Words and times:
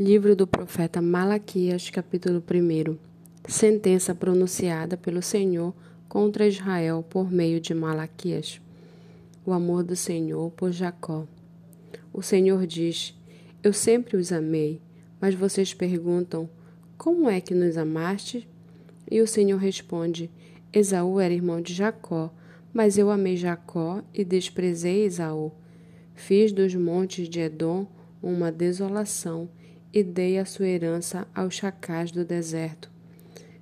Livro 0.00 0.34
do 0.34 0.46
profeta 0.46 1.02
Malaquias, 1.02 1.90
capítulo 1.90 2.42
1. 2.42 2.96
Sentença 3.46 4.14
pronunciada 4.14 4.96
pelo 4.96 5.20
Senhor 5.20 5.74
contra 6.08 6.48
Israel 6.48 7.04
por 7.10 7.30
meio 7.30 7.60
de 7.60 7.74
Malaquias. 7.74 8.58
O 9.44 9.52
amor 9.52 9.84
do 9.84 9.94
Senhor 9.94 10.50
por 10.52 10.72
Jacó. 10.72 11.26
O 12.10 12.22
Senhor 12.22 12.66
diz: 12.66 13.14
Eu 13.62 13.74
sempre 13.74 14.16
os 14.16 14.32
amei, 14.32 14.80
mas 15.20 15.34
vocês 15.34 15.74
perguntam: 15.74 16.48
Como 16.96 17.28
é 17.28 17.38
que 17.38 17.52
nos 17.52 17.76
amaste? 17.76 18.48
E 19.10 19.20
o 19.20 19.26
Senhor 19.26 19.58
responde: 19.58 20.30
Esaú 20.72 21.20
era 21.20 21.34
irmão 21.34 21.60
de 21.60 21.74
Jacó, 21.74 22.32
mas 22.72 22.96
eu 22.96 23.10
amei 23.10 23.36
Jacó 23.36 24.02
e 24.14 24.24
desprezei 24.24 25.04
Esaú. 25.04 25.52
Fiz 26.14 26.50
dos 26.50 26.74
montes 26.74 27.28
de 27.28 27.40
Edom 27.40 27.86
uma 28.22 28.50
desolação 28.50 29.50
e 29.92 30.02
dei 30.02 30.38
a 30.38 30.44
sua 30.44 30.66
herança 30.66 31.26
aos 31.34 31.54
chacais 31.54 32.10
do 32.10 32.24
deserto. 32.24 32.90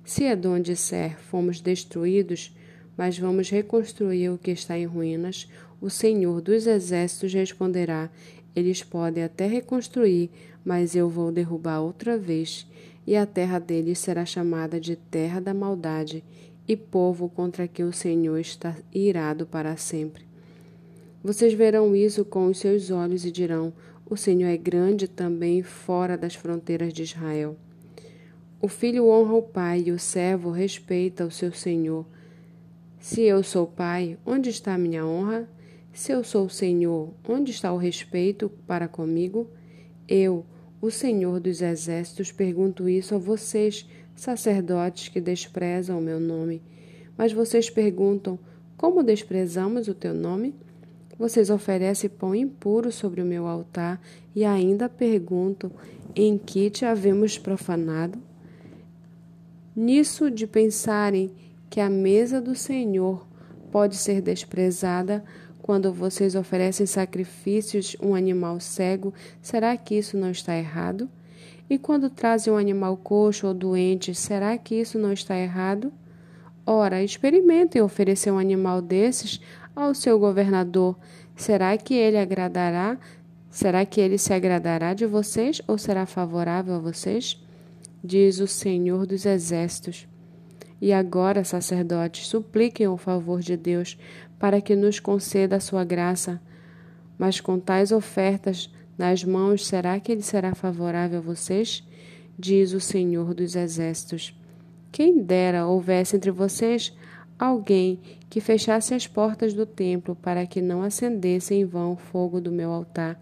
Se 0.03 0.23
Edom 0.23 0.59
disser, 0.59 1.19
fomos 1.19 1.61
destruídos, 1.61 2.55
mas 2.97 3.17
vamos 3.17 3.49
reconstruir 3.49 4.29
o 4.29 4.37
que 4.37 4.51
está 4.51 4.77
em 4.77 4.85
ruínas, 4.85 5.47
o 5.81 5.89
Senhor 5.89 6.41
dos 6.41 6.67
Exércitos 6.67 7.33
responderá: 7.33 8.09
Eles 8.55 8.83
podem 8.83 9.23
até 9.23 9.47
reconstruir, 9.47 10.29
mas 10.63 10.95
eu 10.95 11.09
vou 11.09 11.31
derrubar 11.31 11.81
outra 11.81 12.17
vez, 12.17 12.67
e 13.05 13.15
a 13.15 13.25
terra 13.25 13.59
deles 13.59 13.99
será 13.99 14.25
chamada 14.25 14.79
de 14.79 14.95
terra 14.95 15.39
da 15.39 15.53
maldade, 15.53 16.23
e 16.67 16.77
povo 16.77 17.27
contra 17.27 17.67
quem 17.67 17.85
o 17.85 17.93
Senhor 17.93 18.37
está 18.37 18.75
irado 18.93 19.45
para 19.45 19.75
sempre. 19.75 20.23
Vocês 21.23 21.53
verão 21.53 21.95
isso 21.95 22.23
com 22.25 22.47
os 22.47 22.59
seus 22.59 22.89
olhos 22.89 23.25
e 23.25 23.31
dirão: 23.31 23.73
o 24.11 24.17
Senhor 24.17 24.49
é 24.49 24.57
grande 24.57 25.07
também 25.07 25.63
fora 25.63 26.17
das 26.17 26.35
fronteiras 26.35 26.91
de 26.91 27.01
Israel. 27.01 27.55
O 28.61 28.67
filho 28.67 29.07
honra 29.07 29.35
o 29.35 29.41
pai 29.41 29.85
e 29.87 29.91
o 29.93 29.97
servo 29.97 30.51
respeita 30.51 31.25
o 31.25 31.31
seu 31.31 31.53
senhor. 31.53 32.05
Se 32.99 33.21
eu 33.21 33.41
sou 33.41 33.65
pai, 33.65 34.17
onde 34.25 34.49
está 34.49 34.73
a 34.73 34.77
minha 34.77 35.05
honra? 35.05 35.49
Se 35.93 36.11
eu 36.11 36.25
sou 36.25 36.47
o 36.47 36.49
senhor, 36.49 37.13
onde 37.25 37.51
está 37.51 37.71
o 37.71 37.77
respeito 37.77 38.49
para 38.67 38.85
comigo? 38.85 39.49
Eu, 40.05 40.45
o 40.81 40.91
Senhor 40.91 41.39
dos 41.39 41.61
exércitos, 41.61 42.33
pergunto 42.33 42.89
isso 42.89 43.15
a 43.15 43.17
vocês, 43.17 43.87
sacerdotes 44.13 45.07
que 45.07 45.21
desprezam 45.21 45.97
o 45.97 46.01
meu 46.01 46.19
nome. 46.19 46.61
Mas 47.17 47.31
vocês 47.31 47.69
perguntam: 47.69 48.37
como 48.75 49.03
desprezamos 49.03 49.87
o 49.87 49.93
teu 49.93 50.13
nome? 50.13 50.53
Vocês 51.21 51.51
oferecem 51.51 52.09
pão 52.09 52.33
impuro 52.33 52.91
sobre 52.91 53.21
o 53.21 53.25
meu 53.25 53.45
altar 53.45 54.01
e 54.33 54.43
ainda 54.43 54.89
perguntam: 54.89 55.71
em 56.15 56.35
que 56.35 56.67
te 56.71 56.83
havemos 56.83 57.37
profanado? 57.37 58.17
Nisso 59.75 60.31
de 60.31 60.47
pensarem 60.47 61.29
que 61.69 61.79
a 61.79 61.91
mesa 61.91 62.41
do 62.41 62.55
Senhor 62.55 63.27
pode 63.71 63.97
ser 63.97 64.19
desprezada 64.19 65.23
quando 65.61 65.93
vocês 65.93 66.33
oferecem 66.33 66.87
sacrifícios 66.87 67.95
um 68.01 68.15
animal 68.15 68.59
cego, 68.59 69.13
será 69.43 69.77
que 69.77 69.93
isso 69.93 70.17
não 70.17 70.31
está 70.31 70.57
errado? 70.57 71.07
E 71.69 71.77
quando 71.77 72.09
trazem 72.09 72.51
um 72.51 72.57
animal 72.57 72.97
coxo 72.97 73.45
ou 73.45 73.53
doente, 73.53 74.15
será 74.15 74.57
que 74.57 74.73
isso 74.73 74.97
não 74.97 75.13
está 75.13 75.37
errado? 75.37 75.93
Ora, 76.65 77.03
experimentem 77.03 77.81
oferecer 77.81 78.31
um 78.31 78.39
animal 78.39 78.81
desses 78.81 79.39
ao 79.75 79.93
seu 79.93 80.19
governador. 80.19 80.97
Será 81.35 81.77
que 81.77 81.93
ele 81.93 82.17
agradará? 82.17 82.97
Será 83.49 83.85
que 83.85 83.99
ele 83.99 84.17
se 84.17 84.33
agradará 84.33 84.93
de 84.93 85.05
vocês 85.05 85.61
ou 85.67 85.77
será 85.77 86.05
favorável 86.05 86.75
a 86.75 86.79
vocês? 86.79 87.41
Diz 88.03 88.39
o 88.39 88.47
Senhor 88.47 89.05
dos 89.05 89.25
Exércitos. 89.25 90.07
E 90.81 90.91
agora, 90.91 91.43
sacerdotes, 91.43 92.27
supliquem 92.27 92.87
o 92.87 92.97
favor 92.97 93.41
de 93.41 93.55
Deus 93.55 93.97
para 94.39 94.59
que 94.59 94.75
nos 94.75 94.99
conceda 94.99 95.57
a 95.57 95.59
sua 95.59 95.83
graça. 95.83 96.41
Mas 97.17 97.39
com 97.39 97.59
tais 97.59 97.91
ofertas 97.91 98.73
nas 98.97 99.23
mãos, 99.23 99.67
será 99.67 99.99
que 99.99 100.11
ele 100.11 100.23
será 100.23 100.55
favorável 100.55 101.19
a 101.19 101.21
vocês? 101.21 101.83
Diz 102.37 102.73
o 102.73 102.79
Senhor 102.79 103.33
dos 103.35 103.55
Exércitos. 103.55 104.35
Quem 104.91 105.21
dera 105.21 105.67
houvesse 105.67 106.15
entre 106.15 106.31
vocês 106.31 106.91
alguém 107.41 107.99
que 108.29 108.39
fechasse 108.39 108.93
as 108.93 109.07
portas 109.07 109.51
do 109.51 109.65
templo 109.65 110.15
para 110.15 110.45
que 110.45 110.61
não 110.61 110.83
acendesse 110.83 111.55
em 111.55 111.65
vão 111.65 111.93
o 111.93 111.97
fogo 111.97 112.39
do 112.39 112.51
meu 112.51 112.69
altar. 112.69 113.19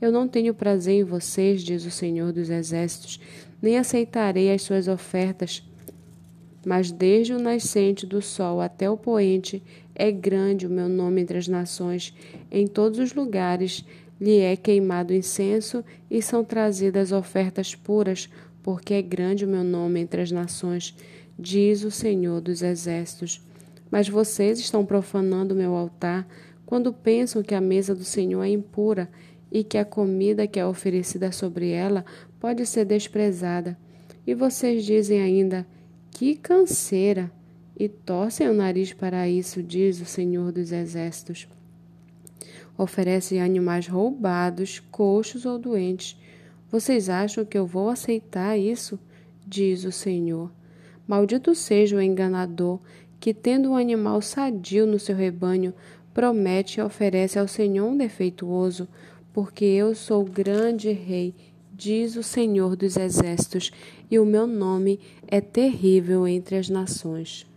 Eu 0.00 0.10
não 0.10 0.26
tenho 0.26 0.52
prazer 0.52 1.00
em 1.00 1.04
vocês, 1.04 1.62
diz 1.62 1.86
o 1.86 1.90
Senhor 1.90 2.32
dos 2.32 2.50
Exércitos, 2.50 3.20
nem 3.62 3.78
aceitarei 3.78 4.52
as 4.52 4.62
suas 4.62 4.88
ofertas. 4.88 5.62
Mas 6.66 6.90
desde 6.90 7.32
o 7.32 7.38
nascente 7.38 8.04
do 8.04 8.20
sol 8.20 8.60
até 8.60 8.90
o 8.90 8.96
poente 8.96 9.62
é 9.94 10.10
grande 10.10 10.66
o 10.66 10.70
meu 10.70 10.88
nome 10.88 11.20
entre 11.20 11.38
as 11.38 11.46
nações. 11.46 12.12
Em 12.50 12.66
todos 12.66 12.98
os 12.98 13.14
lugares 13.14 13.84
lhe 14.20 14.38
é 14.38 14.56
queimado 14.56 15.14
incenso 15.14 15.84
e 16.10 16.20
são 16.20 16.42
trazidas 16.42 17.12
ofertas 17.12 17.74
puras, 17.76 18.28
porque 18.64 18.94
é 18.94 19.00
grande 19.00 19.44
o 19.44 19.48
meu 19.48 19.62
nome 19.62 20.00
entre 20.00 20.20
as 20.20 20.32
nações, 20.32 20.94
diz 21.38 21.84
o 21.84 21.90
Senhor 21.90 22.40
dos 22.40 22.62
Exércitos. 22.62 23.48
Mas 23.90 24.08
vocês 24.08 24.58
estão 24.58 24.84
profanando 24.84 25.54
meu 25.54 25.74
altar 25.74 26.26
quando 26.64 26.92
pensam 26.92 27.42
que 27.42 27.54
a 27.54 27.60
mesa 27.60 27.94
do 27.94 28.04
Senhor 28.04 28.42
é 28.42 28.48
impura 28.48 29.10
e 29.50 29.64
que 29.64 29.76
a 29.76 29.84
comida 29.84 30.46
que 30.46 30.60
é 30.60 30.66
oferecida 30.66 31.32
sobre 31.32 31.70
ela 31.70 32.04
pode 32.38 32.64
ser 32.64 32.84
desprezada. 32.84 33.76
E 34.26 34.34
vocês 34.34 34.84
dizem 34.84 35.20
ainda: 35.20 35.66
Que 36.10 36.36
canseira! 36.36 37.30
E 37.76 37.88
torcem 37.88 38.46
o 38.48 38.52
nariz 38.52 38.92
para 38.92 39.26
isso, 39.26 39.62
diz 39.62 40.00
o 40.00 40.04
Senhor 40.04 40.52
dos 40.52 40.70
Exércitos. 40.70 41.48
Oferecem 42.76 43.40
animais 43.40 43.88
roubados, 43.88 44.80
coxos 44.90 45.46
ou 45.46 45.58
doentes. 45.58 46.18
Vocês 46.70 47.08
acham 47.08 47.44
que 47.44 47.56
eu 47.56 47.66
vou 47.66 47.88
aceitar 47.88 48.56
isso? 48.58 48.98
Diz 49.46 49.84
o 49.84 49.90
Senhor. 49.90 50.52
Maldito 51.08 51.54
seja 51.54 51.96
o 51.96 52.02
enganador 52.02 52.80
que, 53.20 53.34
tendo 53.34 53.70
um 53.70 53.76
animal 53.76 54.22
sadio 54.22 54.86
no 54.86 54.98
seu 54.98 55.14
rebanho, 55.14 55.74
promete 56.14 56.80
e 56.80 56.82
oferece 56.82 57.38
ao 57.38 57.46
Senhor 57.46 57.86
um 57.86 57.96
defeituoso, 57.96 58.88
porque 59.32 59.64
eu 59.64 59.94
sou 59.94 60.24
grande 60.24 60.90
rei, 60.90 61.34
diz 61.72 62.16
o 62.16 62.22
Senhor 62.22 62.74
dos 62.74 62.96
exércitos, 62.96 63.70
e 64.10 64.18
o 64.18 64.24
meu 64.24 64.46
nome 64.46 64.98
é 65.28 65.40
terrível 65.40 66.26
entre 66.26 66.56
as 66.56 66.68
nações. 66.68 67.49